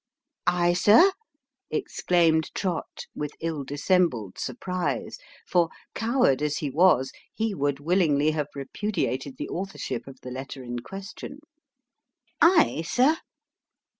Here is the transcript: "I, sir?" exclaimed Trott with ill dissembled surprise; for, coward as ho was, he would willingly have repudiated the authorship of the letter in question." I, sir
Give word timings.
"I, 0.63 0.73
sir?" 0.73 1.11
exclaimed 1.69 2.49
Trott 2.55 3.05
with 3.13 3.33
ill 3.39 3.63
dissembled 3.63 4.39
surprise; 4.39 5.19
for, 5.47 5.69
coward 5.93 6.41
as 6.41 6.59
ho 6.59 6.69
was, 6.73 7.11
he 7.31 7.53
would 7.53 7.79
willingly 7.79 8.31
have 8.31 8.47
repudiated 8.55 9.37
the 9.37 9.49
authorship 9.49 10.07
of 10.07 10.19
the 10.23 10.31
letter 10.31 10.63
in 10.63 10.79
question." 10.79 11.41
I, 12.41 12.81
sir 12.81 13.17